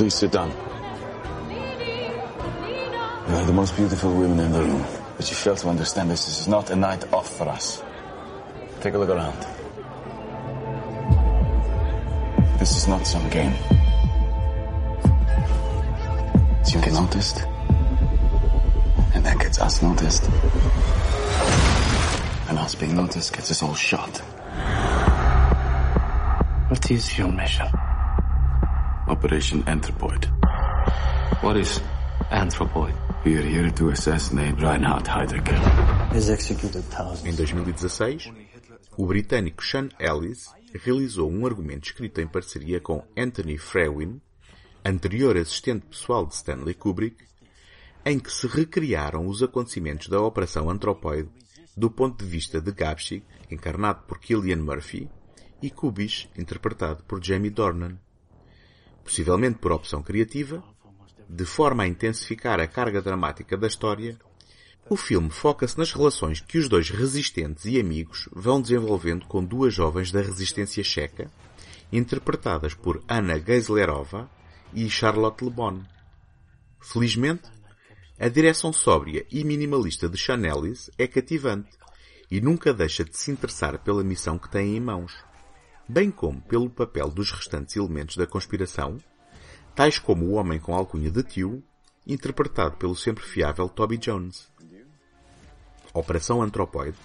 Please 0.00 0.14
sit 0.14 0.32
down. 0.32 0.48
You 3.28 3.34
are 3.34 3.44
the 3.44 3.52
most 3.52 3.76
beautiful 3.76 4.14
women 4.14 4.40
in 4.40 4.50
the 4.50 4.62
room, 4.62 4.82
but 5.18 5.28
you 5.28 5.36
fail 5.36 5.54
to 5.56 5.68
understand 5.68 6.10
this 6.10 6.24
This 6.24 6.40
is 6.40 6.48
not 6.48 6.70
a 6.70 6.74
night 6.74 7.12
off 7.12 7.36
for 7.36 7.46
us. 7.46 7.82
Take 8.80 8.94
a 8.94 8.98
look 8.98 9.10
around. 9.10 9.36
This 12.58 12.78
is 12.78 12.88
not 12.88 13.06
some 13.06 13.28
game. 13.28 13.52
You 16.72 16.80
get 16.80 16.94
noticed, 16.94 17.44
and 19.14 19.22
that 19.22 19.38
gets 19.38 19.60
us 19.60 19.82
noticed. 19.82 20.24
And 22.48 22.58
us 22.58 22.74
being 22.74 22.96
noticed 22.96 23.34
gets 23.34 23.50
us 23.50 23.62
all 23.62 23.74
shot. 23.74 24.16
What 26.70 26.90
is 26.90 27.18
your 27.18 27.30
mission? 27.30 27.66
Operation 29.20 29.62
Anthropoid. 29.66 30.26
What 31.42 31.60
is 31.60 31.78
anthropoid? 32.30 32.94
We 33.22 33.36
are 33.36 33.46
here 33.46 33.70
to 33.70 33.90
assassinate 33.90 34.58
Reinhard 34.58 35.06
Heydrich. 35.06 35.50
Em 37.26 37.34
2016, 37.34 38.32
o 38.96 39.06
britânico 39.06 39.62
Sean 39.62 39.90
Ellis 39.98 40.48
realizou 40.72 41.30
um 41.30 41.44
argumento 41.44 41.88
escrito 41.88 42.22
em 42.22 42.26
parceria 42.26 42.80
com 42.80 43.04
Anthony 43.14 43.58
Frewin, 43.58 44.22
anterior 44.82 45.36
assistente 45.36 45.84
pessoal 45.84 46.24
de 46.24 46.36
Stanley 46.36 46.72
Kubrick, 46.72 47.22
em 48.06 48.18
que 48.18 48.32
se 48.32 48.46
recriaram 48.46 49.26
os 49.26 49.42
acontecimentos 49.42 50.08
da 50.08 50.18
Operação 50.22 50.70
Anthropoid 50.70 51.28
do 51.76 51.90
ponto 51.90 52.24
de 52.24 52.30
vista 52.30 52.58
de 52.58 52.72
Gapshi, 52.72 53.22
encarnado 53.50 54.00
por 54.08 54.18
Killian 54.18 54.62
Murphy, 54.62 55.10
e 55.62 55.68
Kubish, 55.68 56.26
interpretado 56.38 57.04
por 57.04 57.22
Jamie 57.22 57.50
Dornan. 57.50 57.98
Possivelmente 59.04 59.58
por 59.58 59.72
opção 59.72 60.02
criativa, 60.02 60.62
de 61.28 61.44
forma 61.44 61.84
a 61.84 61.86
intensificar 61.86 62.60
a 62.60 62.66
carga 62.66 63.00
dramática 63.00 63.56
da 63.56 63.66
história, 63.66 64.18
o 64.88 64.96
filme 64.96 65.30
foca-se 65.30 65.78
nas 65.78 65.92
relações 65.92 66.40
que 66.40 66.58
os 66.58 66.68
dois 66.68 66.90
resistentes 66.90 67.64
e 67.64 67.78
amigos 67.78 68.28
vão 68.32 68.60
desenvolvendo 68.60 69.26
com 69.26 69.44
duas 69.44 69.72
jovens 69.72 70.10
da 70.10 70.20
resistência 70.20 70.82
checa, 70.82 71.30
interpretadas 71.92 72.74
por 72.74 73.02
Anna 73.08 73.38
Geislerova 73.38 74.28
e 74.74 74.90
Charlotte 74.90 75.44
Le 75.44 75.50
Bon. 75.50 75.80
Felizmente, 76.80 77.48
a 78.18 78.28
direção 78.28 78.72
sóbria 78.72 79.24
e 79.30 79.44
minimalista 79.44 80.08
de 80.08 80.18
Sean 80.18 80.42
Ellis 80.44 80.90
é 80.98 81.06
cativante 81.06 81.70
e 82.30 82.40
nunca 82.40 82.74
deixa 82.74 83.04
de 83.04 83.16
se 83.16 83.30
interessar 83.30 83.78
pela 83.78 84.04
missão 84.04 84.38
que 84.38 84.50
tem 84.50 84.76
em 84.76 84.80
mãos, 84.80 85.14
bem 85.90 86.08
como 86.08 86.40
pelo 86.42 86.70
papel 86.70 87.10
dos 87.10 87.32
restantes 87.32 87.74
elementos 87.74 88.16
da 88.16 88.24
conspiração, 88.24 88.96
tais 89.74 89.98
como 89.98 90.24
o 90.26 90.32
homem 90.34 90.60
com 90.60 90.72
alcunha 90.72 91.10
de 91.10 91.22
tio, 91.24 91.64
interpretado 92.06 92.76
pelo 92.76 92.94
sempre 92.94 93.24
fiável 93.24 93.68
Toby 93.68 93.98
Jones. 93.98 94.48
Operação 95.92 96.40
Anthropoid 96.40 96.96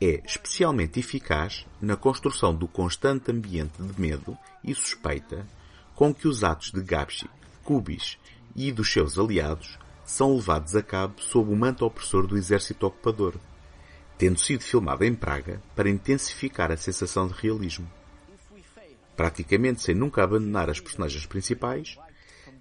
é 0.00 0.22
especialmente 0.24 0.98
eficaz 0.98 1.66
na 1.78 1.94
construção 1.94 2.54
do 2.54 2.66
constante 2.66 3.30
ambiente 3.30 3.82
de 3.82 4.00
medo 4.00 4.36
e 4.64 4.74
suspeita 4.74 5.46
com 5.94 6.14
que 6.14 6.26
os 6.26 6.42
atos 6.42 6.72
de 6.72 6.82
Gapshi, 6.82 7.28
Kubis 7.62 8.18
e 8.56 8.72
dos 8.72 8.90
seus 8.90 9.18
aliados 9.18 9.78
são 10.06 10.34
levados 10.34 10.74
a 10.74 10.82
cabo 10.82 11.20
sob 11.20 11.52
o 11.52 11.56
manto 11.56 11.84
opressor 11.84 12.26
do 12.26 12.38
exército 12.38 12.86
ocupador, 12.86 13.34
tendo 14.16 14.40
sido 14.40 14.62
filmado 14.62 15.04
em 15.04 15.14
Praga 15.14 15.62
para 15.76 15.90
intensificar 15.90 16.72
a 16.72 16.78
sensação 16.78 17.28
de 17.28 17.34
realismo. 17.34 17.86
Praticamente 19.16 19.82
sem 19.82 19.94
nunca 19.94 20.22
abandonar 20.22 20.70
as 20.70 20.80
personagens 20.80 21.26
principais, 21.26 21.98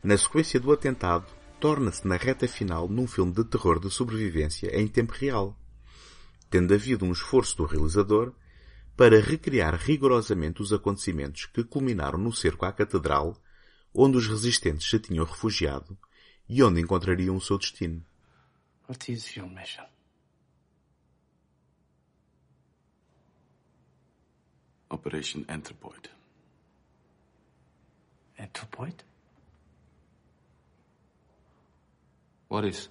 na 0.04 0.18
sequência 0.18 0.60
do 0.60 0.72
atentado, 0.72 1.26
torna-se 1.60 2.08
na 2.08 2.18
reta 2.18 2.48
final 2.48 2.90
num 2.90 3.08
filme 3.08 3.32
de 3.32 3.44
terror 3.44 3.80
de 3.80 3.90
sobrevivência 3.90 4.76
em 4.76 4.88
tempo 4.88 5.14
real, 5.14 5.56
tendo 6.50 6.74
havido 6.74 7.06
um 7.06 7.12
esforço 7.12 7.56
do 7.58 7.66
realizador 7.66 8.34
para 8.98 9.22
recriar 9.22 9.76
rigorosamente 9.76 10.62
os 10.62 10.74
acontecimentos 10.74 11.46
que 11.46 11.64
culminaram 11.64 12.18
no 12.18 12.34
cerco 12.34 12.66
à 12.66 12.74
catedral, 12.74 13.38
onde 13.94 14.18
os 14.18 14.28
resistentes 14.28 14.90
se 14.90 15.00
tinham 15.00 15.26
refugiado 15.26 15.98
e 16.50 16.62
onde 16.64 16.82
encontrariam 16.82 17.36
o 17.36 17.42
seu 17.42 17.58
destino. 17.58 18.04
What 18.90 19.12
is 19.12 19.36
your 19.36 19.48
mission? 19.48 19.86
Operation 24.90 25.46
Anthropoid. 28.42 28.50
Anthropoid? 28.50 28.94
What 32.48 32.66
is 32.66 32.90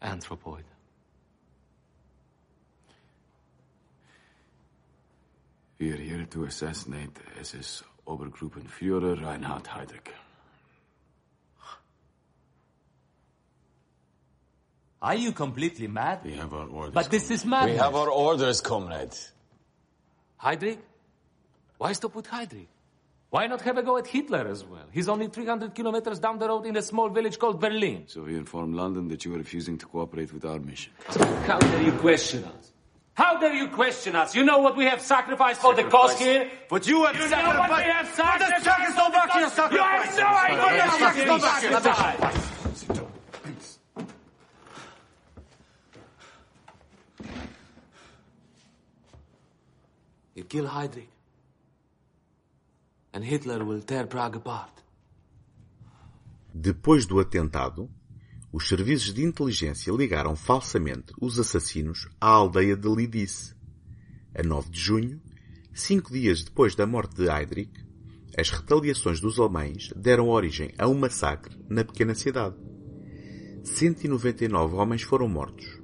anthropoid? 0.00 0.64
We 5.78 5.92
are 5.92 5.96
here 5.96 6.26
to 6.26 6.44
assassinate 6.44 7.18
SS 7.40 7.82
Obergruppenführer 8.06 9.20
Reinhard 9.22 9.64
Heydrich. 9.64 10.08
Are 15.02 15.14
you 15.14 15.32
completely 15.32 15.88
mad? 15.88 16.20
We 16.24 16.32
have 16.34 16.52
our 16.52 16.66
orders. 16.66 16.94
But 16.94 17.10
this 17.10 17.30
is 17.30 17.46
madness. 17.46 17.72
We 17.72 17.78
have 17.78 17.94
our 17.94 18.10
orders, 18.10 18.60
comrade. 18.60 19.14
Heydrich? 20.42 20.78
Why 21.78 21.92
stop 21.92 22.14
with 22.14 22.28
Heydrich? 22.28 22.66
Why 23.30 23.46
not 23.46 23.60
have 23.62 23.78
a 23.78 23.82
go 23.82 23.96
at 23.96 24.08
Hitler 24.08 24.48
as 24.48 24.64
well? 24.64 24.86
He's 24.90 25.08
only 25.08 25.28
300 25.28 25.72
kilometers 25.72 26.18
down 26.18 26.40
the 26.40 26.48
road 26.48 26.66
in 26.66 26.76
a 26.76 26.82
small 26.82 27.08
village 27.08 27.38
called 27.38 27.60
Berlin. 27.60 28.04
So 28.08 28.22
we 28.22 28.36
informed 28.36 28.74
London 28.74 29.06
that 29.08 29.24
you 29.24 29.30
were 29.30 29.38
refusing 29.38 29.78
to 29.78 29.86
cooperate 29.86 30.32
with 30.32 30.44
our 30.44 30.58
mission. 30.58 30.92
How 31.46 31.58
dare 31.60 31.82
you 31.82 31.92
question 31.92 32.42
us? 32.44 32.72
How 33.14 33.38
dare 33.38 33.54
you 33.54 33.68
question 33.68 34.16
us? 34.16 34.34
You 34.34 34.42
know 34.42 34.58
what 34.58 34.76
we 34.76 34.84
have 34.86 35.00
sacrificed 35.00 35.60
for 35.60 35.74
the 35.74 35.84
cause 35.84 36.18
here? 36.18 36.50
But 36.68 36.88
you 36.88 37.04
have 37.04 37.14
You 37.14 37.28
know 37.28 37.58
what 37.60 37.70
we 37.70 37.84
have 37.84 38.08
sacrificed? 38.08 38.64
Czechoslovakia 38.64 39.40
You 39.70 39.82
have 39.82 40.18
no 40.18 40.26
idea 40.26 40.58
what 40.58 41.42
have 41.42 41.82
sacrificed. 41.84 42.50
You 50.34 50.44
kill 50.44 50.66
Heydrich, 50.66 51.08
Depois 56.54 57.04
do 57.06 57.18
atentado, 57.18 57.90
os 58.52 58.68
serviços 58.68 59.12
de 59.12 59.24
inteligência 59.24 59.92
ligaram 59.92 60.36
falsamente 60.36 61.12
os 61.20 61.38
assassinos 61.38 62.08
à 62.20 62.28
aldeia 62.28 62.76
de 62.76 62.88
Lidice. 62.88 63.54
A 64.32 64.44
9 64.44 64.70
de 64.70 64.80
junho, 64.80 65.20
cinco 65.74 66.12
dias 66.12 66.44
depois 66.44 66.76
da 66.76 66.86
morte 66.86 67.16
de 67.16 67.28
Heydrich, 67.28 67.84
as 68.38 68.48
retaliações 68.50 69.18
dos 69.18 69.40
alemães 69.40 69.92
deram 69.96 70.28
origem 70.28 70.72
a 70.78 70.86
um 70.86 70.94
massacre 70.94 71.56
na 71.68 71.84
pequena 71.84 72.14
cidade. 72.14 72.54
199 73.64 74.76
homens 74.76 75.02
foram 75.02 75.28
mortos. 75.28 75.80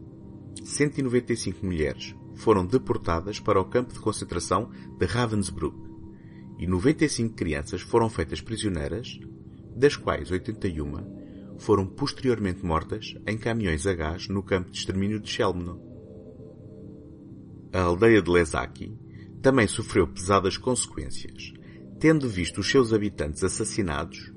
195 0.65 1.67
mulheres 1.67 2.15
foram 2.37 2.65
deportadas 2.65 3.41
para 3.41 3.61
o 3.61 3.65
campo 3.65 3.93
de 3.93 3.99
concentração 3.99 4.71
de 4.97 5.07
Ravensbrück 5.07 5.86
e 6.59 6.67
95 6.67 7.35
crianças 7.35 7.81
foram 7.81 8.09
feitas 8.09 8.41
prisioneiras, 8.41 9.19
das 9.75 9.97
quais 9.97 10.31
81 10.31 11.57
foram 11.59 11.87
posteriormente 11.87 12.65
mortas 12.65 13.15
em 13.27 13.37
caminhões 13.37 13.87
a 13.87 13.95
gás 13.95 14.29
no 14.29 14.43
campo 14.43 14.71
de 14.71 14.79
extermínio 14.79 15.21
de 15.21 15.29
Chelmno. 15.29 15.81
A 17.73 17.83
aldeia 17.83 18.23
de 18.23 18.31
Lesaki 18.31 18.97
também 19.43 19.67
sofreu 19.67 20.07
pesadas 20.07 20.57
consequências, 20.57 21.53
tendo 21.99 22.29
visto 22.29 22.59
os 22.59 22.71
seus 22.71 22.93
habitantes 22.93 23.45
assassinados, 23.45 24.33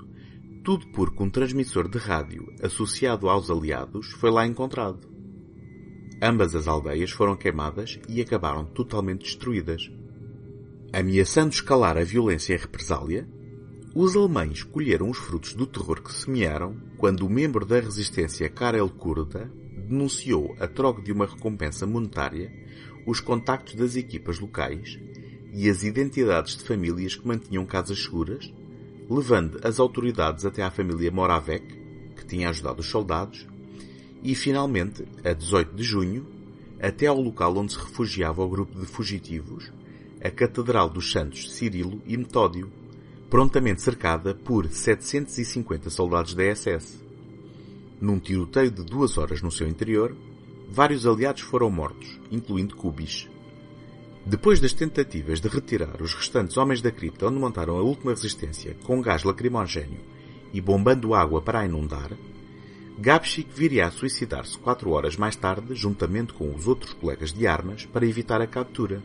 tudo 0.63 0.87
porque 0.87 1.23
um 1.23 1.29
transmissor 1.29 1.87
de 1.87 1.97
rádio 1.97 2.53
associado 2.61 3.29
aos 3.29 3.49
aliados 3.49 4.11
foi 4.11 4.29
lá 4.29 4.45
encontrado. 4.45 5.07
Ambas 6.21 6.53
as 6.53 6.67
aldeias 6.67 7.11
foram 7.11 7.35
queimadas 7.35 7.97
e 8.09 8.21
acabaram 8.21 8.65
totalmente 8.65 9.23
destruídas. 9.23 9.89
Ameaçando 10.91 11.53
escalar 11.53 11.97
a 11.97 12.03
violência 12.03 12.53
e 12.53 12.55
a 12.55 12.59
represália, 12.59 13.29
os 13.93 14.15
alemães 14.15 14.63
colheram 14.63 15.07
os 15.07 15.19
frutos 15.19 15.53
do 15.53 15.67
terror 15.67 16.01
que 16.01 16.11
semearam 16.11 16.75
quando 16.97 17.27
o 17.27 17.29
membro 17.29 17.63
da 17.63 17.79
resistência 17.79 18.49
Karel 18.49 18.89
Kurda 18.89 19.51
denunciou 19.87 20.55
a 20.59 20.67
troca 20.67 20.99
de 20.99 21.11
uma 21.11 21.27
recompensa 21.27 21.85
monetária 21.85 22.51
os 23.05 23.19
contactos 23.19 23.75
das 23.75 23.95
equipas 23.95 24.39
locais 24.39 24.99
e 25.53 25.69
as 25.69 25.83
identidades 25.83 26.57
de 26.57 26.63
famílias 26.63 27.15
que 27.15 27.27
mantinham 27.27 27.67
casas 27.67 28.03
seguras, 28.03 28.51
levando 29.07 29.59
as 29.63 29.79
autoridades 29.79 30.43
até 30.43 30.63
à 30.63 30.71
família 30.71 31.11
Moravec, 31.11 31.65
que 32.15 32.25
tinha 32.25 32.49
ajudado 32.49 32.79
os 32.79 32.89
soldados, 32.89 33.47
e 34.23 34.33
finalmente, 34.33 35.05
a 35.23 35.33
18 35.33 35.75
de 35.75 35.83
junho, 35.83 36.25
até 36.79 37.05
ao 37.05 37.21
local 37.21 37.55
onde 37.57 37.73
se 37.73 37.79
refugiava 37.79 38.43
o 38.43 38.49
grupo 38.49 38.79
de 38.79 38.85
fugitivos, 38.85 39.71
a 40.23 40.29
Catedral 40.29 40.89
dos 40.89 41.11
Santos 41.11 41.51
Cirilo 41.51 42.01
e 42.05 42.17
Metódio, 42.17 42.71
prontamente 43.29 43.81
cercada 43.81 44.33
por 44.33 44.67
750 44.67 45.89
soldados 45.89 46.33
da 46.33 46.43
SS. 46.43 46.99
Num 48.01 48.19
tiroteio 48.19 48.71
de 48.71 48.83
duas 48.83 49.17
horas 49.17 49.41
no 49.41 49.51
seu 49.51 49.67
interior, 49.67 50.15
vários 50.69 51.05
aliados 51.05 51.41
foram 51.41 51.69
mortos, 51.69 52.19
incluindo 52.31 52.75
Kubis. 52.75 53.29
Depois 54.25 54.59
das 54.59 54.73
tentativas 54.73 55.39
de 55.39 55.47
retirar 55.47 56.01
os 56.01 56.13
restantes 56.13 56.57
homens 56.57 56.81
da 56.81 56.91
cripta 56.91 57.27
onde 57.27 57.39
montaram 57.39 57.77
a 57.77 57.81
última 57.81 58.11
resistência 58.11 58.75
com 58.83 59.01
gás 59.01 59.23
lacrimogéneo 59.23 60.01
e 60.53 60.59
bombando 60.59 61.13
água 61.13 61.41
para 61.41 61.59
a 61.59 61.65
inundar, 61.65 62.11
Gabchik 63.01 63.49
viria 63.53 63.87
a 63.87 63.91
suicidar-se 63.91 64.57
quatro 64.57 64.89
horas 64.91 65.15
mais 65.15 65.33
tarde, 65.33 65.73
juntamente 65.73 66.33
com 66.33 66.53
os 66.53 66.67
outros 66.67 66.91
colegas 66.91 67.31
de 67.31 67.47
armas, 67.47 67.85
para 67.85 68.05
evitar 68.05 68.41
a 68.41 68.47
captura. 68.47 69.01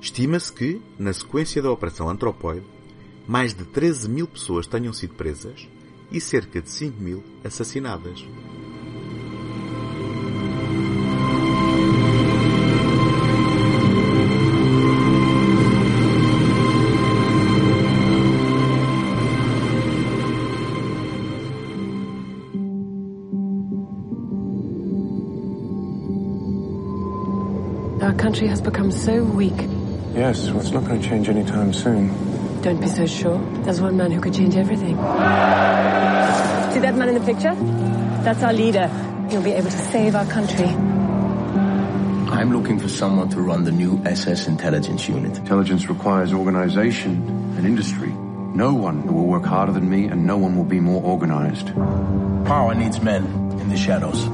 Estima-se 0.00 0.50
que, 0.50 0.80
na 0.98 1.12
sequência 1.12 1.60
da 1.60 1.70
Operação 1.70 2.08
Antropoide, 2.08 2.64
mais 3.28 3.52
de 3.52 3.64
13 3.64 4.08
mil 4.08 4.26
pessoas 4.26 4.66
tenham 4.66 4.92
sido 4.94 5.14
presas 5.14 5.68
e 6.10 6.18
cerca 6.20 6.62
de 6.62 6.70
5 6.70 7.00
mil 7.00 7.22
assassinadas. 7.44 8.24
Our 28.02 28.14
country 28.14 28.48
has 28.48 28.62
become 28.62 28.90
so 28.90 29.22
weak. 29.22 29.79
Yes, 30.14 30.50
well, 30.50 30.60
it's 30.60 30.70
not 30.70 30.84
going 30.84 31.00
to 31.00 31.08
change 31.08 31.28
anytime 31.28 31.72
soon. 31.72 32.08
Don't 32.62 32.80
be 32.80 32.88
so 32.88 33.06
sure. 33.06 33.38
There's 33.62 33.80
one 33.80 33.96
man 33.96 34.10
who 34.10 34.20
could 34.20 34.34
change 34.34 34.56
everything. 34.56 34.96
See 34.96 36.80
that 36.80 36.94
man 36.96 37.08
in 37.08 37.14
the 37.14 37.24
picture? 37.24 37.54
That's 38.24 38.42
our 38.42 38.52
leader. 38.52 38.88
He'll 39.30 39.42
be 39.42 39.52
able 39.52 39.70
to 39.70 39.78
save 39.78 40.14
our 40.14 40.26
country. 40.26 40.66
I'm 40.66 42.52
looking 42.52 42.78
for 42.78 42.88
someone 42.88 43.28
to 43.30 43.40
run 43.40 43.64
the 43.64 43.72
new 43.72 44.02
SS 44.04 44.46
intelligence 44.46 45.08
unit. 45.08 45.38
Intelligence 45.38 45.88
requires 45.88 46.32
organization 46.32 47.54
and 47.56 47.66
industry. 47.66 48.10
No 48.10 48.74
one 48.74 49.06
will 49.06 49.26
work 49.26 49.44
harder 49.44 49.72
than 49.72 49.88
me, 49.88 50.06
and 50.06 50.26
no 50.26 50.36
one 50.36 50.56
will 50.56 50.64
be 50.64 50.80
more 50.80 51.02
organized. 51.02 51.74
Power 52.46 52.74
needs 52.74 53.00
men 53.00 53.24
in 53.60 53.68
the 53.68 53.76
shadows, 53.76 54.28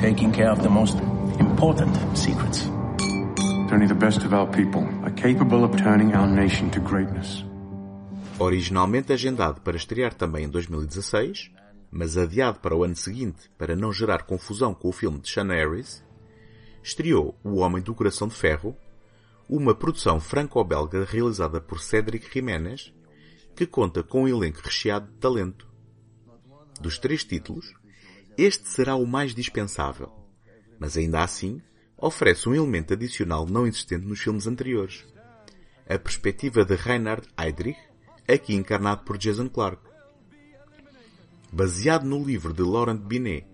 taking 0.00 0.30
care 0.32 0.50
of 0.50 0.62
the 0.62 0.70
most 0.70 0.98
important 1.40 1.96
secrets. 2.16 2.69
Only 3.72 3.86
the 3.86 3.94
best 3.94 4.24
of 4.24 4.34
our 4.34 4.48
people 4.48 4.82
are 5.04 5.14
capable 5.14 5.62
of 5.62 5.76
turning 5.76 6.12
our 6.12 6.26
nation 6.26 6.68
to 6.70 6.80
greatness. 6.80 7.44
Originalmente 8.36 9.12
agendado 9.12 9.60
para 9.60 9.76
estrear 9.76 10.12
também 10.12 10.46
em 10.46 10.48
2016, 10.48 11.52
mas 11.88 12.16
adiado 12.16 12.58
para 12.58 12.74
o 12.74 12.82
ano 12.82 12.96
seguinte 12.96 13.48
para 13.56 13.76
não 13.76 13.92
gerar 13.92 14.24
confusão 14.24 14.74
com 14.74 14.88
o 14.88 14.92
filme 14.92 15.20
de 15.20 15.30
Sean 15.30 15.46
Harris, 15.46 16.04
estreou 16.82 17.38
O 17.44 17.58
Homem 17.58 17.80
do 17.80 17.94
Coração 17.94 18.26
de 18.26 18.34
Ferro, 18.34 18.76
uma 19.48 19.72
produção 19.72 20.18
franco-belga 20.18 21.04
realizada 21.04 21.60
por 21.60 21.80
Cédric 21.80 22.28
Jiménez, 22.32 22.92
que 23.54 23.66
conta 23.66 24.02
com 24.02 24.24
um 24.24 24.28
elenco 24.28 24.60
recheado 24.64 25.06
de 25.06 25.18
talento. 25.18 25.68
Dos 26.80 26.98
três 26.98 27.22
títulos, 27.22 27.72
este 28.36 28.68
será 28.68 28.96
o 28.96 29.06
mais 29.06 29.32
dispensável, 29.32 30.10
mas 30.76 30.96
ainda 30.96 31.22
assim 31.22 31.62
oferece 32.00 32.48
um 32.48 32.54
elemento 32.54 32.94
adicional 32.94 33.46
não 33.46 33.66
existente 33.66 34.06
nos 34.06 34.20
filmes 34.20 34.46
anteriores. 34.46 35.04
A 35.88 35.98
perspectiva 35.98 36.64
de 36.64 36.74
Reinhard 36.74 37.26
Heydrich, 37.38 37.78
aqui 38.28 38.54
encarnado 38.54 39.02
por 39.04 39.18
Jason 39.18 39.48
Clarke. 39.48 39.90
Baseado 41.52 42.04
no 42.04 42.24
livro 42.24 42.54
de 42.54 42.62
Laurent 42.62 43.00
Binet, 43.00 43.46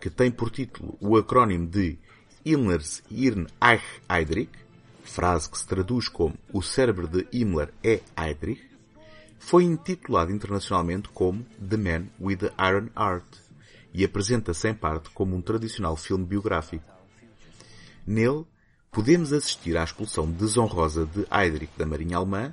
que 0.00 0.08
tem 0.08 0.30
por 0.30 0.50
título 0.50 0.96
o 1.00 1.16
acrónimo 1.16 1.66
de 1.66 1.98
Himmlers 2.44 3.02
Hirn 3.10 3.46
Eich 3.60 3.84
Heydrich, 4.08 4.50
frase 5.02 5.50
que 5.50 5.58
se 5.58 5.66
traduz 5.66 6.08
como 6.08 6.34
O 6.52 6.62
cérebro 6.62 7.08
de 7.08 7.26
Himmler 7.32 7.74
é 7.82 8.00
Heydrich, 8.16 8.62
foi 9.38 9.64
intitulado 9.64 10.30
internacionalmente 10.30 11.08
como 11.08 11.44
The 11.68 11.76
Man 11.76 12.08
with 12.20 12.36
the 12.36 12.52
Iron 12.58 12.88
Heart 12.96 13.26
e 13.92 14.04
apresenta-se 14.04 14.68
em 14.68 14.74
parte 14.74 15.10
como 15.10 15.34
um 15.34 15.42
tradicional 15.42 15.96
filme 15.96 16.24
biográfico. 16.24 16.99
Nele, 18.10 18.44
podemos 18.90 19.32
assistir 19.32 19.76
à 19.76 19.84
expulsão 19.84 20.28
desonrosa 20.28 21.06
de 21.06 21.24
Heydrich 21.30 21.70
da 21.78 21.86
Marinha 21.86 22.16
Alemã, 22.16 22.52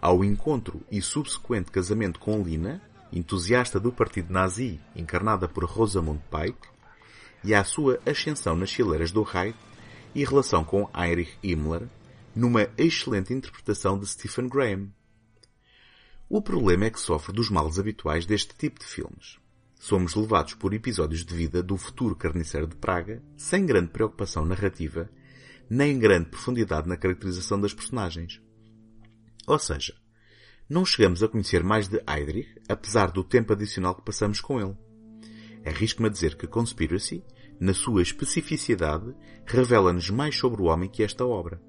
ao 0.00 0.22
encontro 0.22 0.80
e 0.88 1.02
subsequente 1.02 1.72
casamento 1.72 2.20
com 2.20 2.40
Lina, 2.40 2.80
entusiasta 3.12 3.80
do 3.80 3.90
partido 3.90 4.32
nazi, 4.32 4.80
encarnada 4.94 5.48
por 5.48 5.64
Rosamund 5.64 6.22
Pike, 6.30 6.68
e 7.42 7.52
à 7.52 7.64
sua 7.64 7.98
ascensão 8.06 8.54
nas 8.54 8.72
fileiras 8.72 9.10
do 9.10 9.24
Reich 9.24 9.58
e 10.14 10.24
relação 10.24 10.62
com 10.62 10.88
Heinrich 10.94 11.36
Himmler, 11.42 11.88
numa 12.32 12.68
excelente 12.78 13.34
interpretação 13.34 13.98
de 13.98 14.06
Stephen 14.06 14.48
Graham. 14.48 14.90
O 16.28 16.40
problema 16.40 16.84
é 16.84 16.90
que 16.90 17.00
sofre 17.00 17.32
dos 17.32 17.50
males 17.50 17.80
habituais 17.80 18.26
deste 18.26 18.54
tipo 18.54 18.78
de 18.78 18.86
filmes. 18.86 19.40
Somos 19.78 20.14
levados 20.14 20.54
por 20.54 20.72
episódios 20.72 21.24
de 21.24 21.34
vida 21.34 21.62
do 21.62 21.76
futuro 21.76 22.16
carniceiro 22.16 22.66
de 22.66 22.76
Praga, 22.76 23.22
sem 23.36 23.66
grande 23.66 23.90
preocupação 23.90 24.44
narrativa, 24.44 25.10
nem 25.68 25.98
grande 25.98 26.30
profundidade 26.30 26.88
na 26.88 26.96
caracterização 26.96 27.60
das 27.60 27.74
personagens. 27.74 28.40
Ou 29.46 29.58
seja, 29.58 29.94
não 30.68 30.84
chegamos 30.84 31.22
a 31.22 31.28
conhecer 31.28 31.62
mais 31.62 31.88
de 31.88 32.02
Heydrich, 32.08 32.60
apesar 32.68 33.10
do 33.10 33.22
tempo 33.22 33.52
adicional 33.52 33.94
que 33.94 34.04
passamos 34.04 34.40
com 34.40 34.60
ele. 34.60 34.76
Arrisco-me 35.64 36.08
a 36.08 36.10
dizer 36.10 36.36
que 36.36 36.46
Conspiracy, 36.46 37.22
na 37.60 37.74
sua 37.74 38.02
especificidade, 38.02 39.14
revela-nos 39.46 40.10
mais 40.10 40.36
sobre 40.36 40.62
o 40.62 40.66
homem 40.66 40.88
que 40.88 41.02
esta 41.02 41.24
obra. 41.24 41.60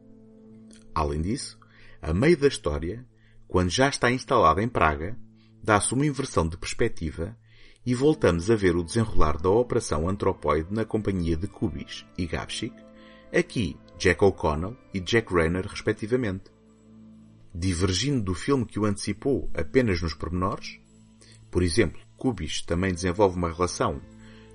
Além 0.94 1.22
disso, 1.22 1.60
a 2.02 2.14
meio 2.14 2.38
da 2.38 2.48
história, 2.48 3.06
quando 3.48 3.70
já 3.70 3.90
está 3.90 4.10
instalado 4.12 4.62
em 4.62 4.68
Praga, 4.68 5.18
dá-se 5.62 5.94
uma 5.94 6.06
inversão 6.06 6.48
de 6.48 6.58
perspectiva 6.58 7.38
e 7.86 7.94
voltamos 7.94 8.50
a 8.50 8.56
ver 8.56 8.76
o 8.76 8.84
desenrolar 8.84 9.40
da 9.40 9.50
Operação 9.50 10.10
Antropoide 10.10 10.74
na 10.74 10.84
companhia 10.84 11.38
de 11.38 11.48
Kubis 11.48 12.06
e 12.18 12.26
Gavchik, 12.26 12.76
aqui 13.34 13.78
Jack 13.98 14.24
O'Connell 14.24 14.76
e 14.94 15.00
Jack 15.00 15.32
Rayner 15.32 15.68
respectivamente. 15.68 16.46
Divergindo 17.54 18.22
do 18.24 18.34
filme 18.34 18.66
que 18.66 18.80
o 18.80 18.86
antecipou 18.86 19.50
apenas 19.54 20.02
nos 20.02 20.14
pormenores, 20.14 20.80
por 21.52 21.62
exemplo, 21.62 22.02
Kubis 22.18 22.62
também 22.62 22.94
desenvolve 22.94 23.38
uma 23.38 23.52
relação, 23.52 24.02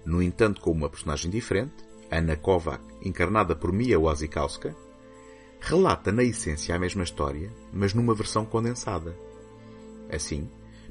no 0.04 0.20
entanto 0.20 0.60
com 0.60 0.72
uma 0.72 0.90
personagem 0.90 1.30
diferente, 1.30 1.84
Anna 2.10 2.36
Kovac, 2.36 2.82
encarnada 3.02 3.54
por 3.54 3.72
Mia 3.72 3.98
Wasikowska, 3.98 4.74
relata 5.60 6.10
na 6.10 6.24
essência 6.24 6.74
a 6.74 6.78
mesma 6.78 7.04
história, 7.04 7.52
mas 7.72 7.94
numa 7.94 8.14
versão 8.14 8.44
condensada. 8.44 9.16
Assim, 10.10 10.50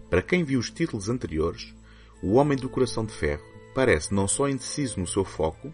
para 0.10 0.22
quem 0.22 0.44
viu 0.44 0.60
os 0.60 0.72
títulos 0.72 1.10
anteriores, 1.10 1.76
o 2.22 2.34
Homem 2.34 2.58
do 2.58 2.70
Coração 2.70 3.06
de 3.06 3.14
Ferro 3.14 3.44
parece 3.74 4.14
não 4.14 4.28
só 4.28 4.50
indeciso 4.50 5.00
no 5.00 5.08
seu 5.08 5.24
foco, 5.24 5.74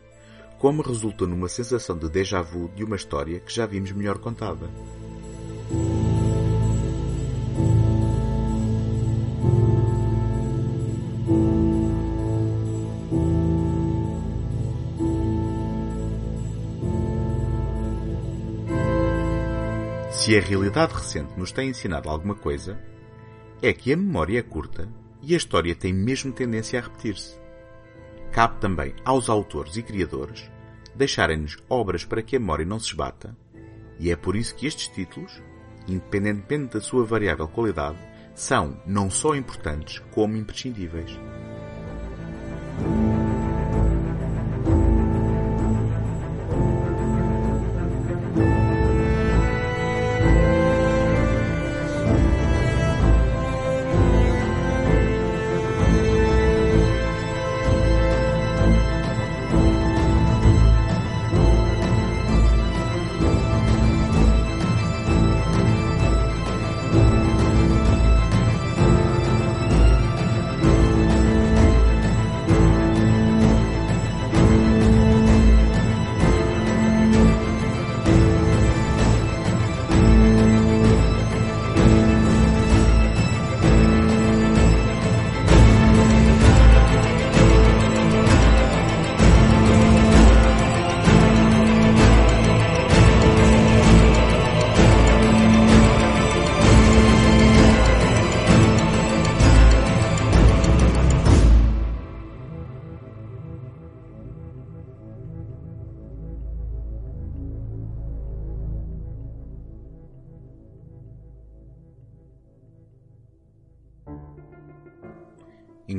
como 0.59 0.81
resulta 0.81 1.25
numa 1.25 1.49
sensação 1.49 1.97
de 1.97 2.09
déjà 2.09 2.41
vu 2.41 2.69
de 2.75 2.83
uma 2.83 2.95
história 2.95 3.39
que 3.39 3.53
já 3.53 3.65
vimos 3.65 3.91
melhor 3.91 4.19
contada. 4.19 4.69
Se 20.11 20.35
a 20.35 20.41
realidade 20.41 20.93
recente 20.93 21.37
nos 21.37 21.51
tem 21.51 21.69
ensinado 21.69 22.09
alguma 22.09 22.33
coisa, 22.33 22.79
é 23.61 23.71
que 23.73 23.93
a 23.93 23.97
memória 23.97 24.39
é 24.39 24.41
curta 24.41 24.89
e 25.25 25.33
a 25.33 25.37
história 25.37 25.75
tem 25.75 25.91
mesmo 25.91 26.31
tendência 26.31 26.79
a 26.79 26.83
repetir-se. 26.83 27.39
Cabe 28.31 28.59
também 28.59 28.93
aos 29.03 29.29
autores 29.29 29.75
e 29.75 29.83
criadores 29.83 30.49
deixarem-nos 30.95 31.57
obras 31.69 32.05
para 32.05 32.21
que 32.21 32.35
a 32.35 32.39
memória 32.39 32.65
não 32.65 32.79
se 32.79 32.87
esbata, 32.87 33.35
e 33.99 34.11
é 34.11 34.15
por 34.15 34.35
isso 34.35 34.55
que 34.55 34.65
estes 34.65 34.87
títulos, 34.87 35.41
independentemente 35.87 36.73
da 36.75 36.81
sua 36.81 37.03
variável 37.03 37.47
qualidade, 37.47 37.97
são 38.33 38.79
não 38.85 39.09
só 39.09 39.35
importantes 39.35 39.99
como 40.11 40.37
imprescindíveis. 40.37 41.11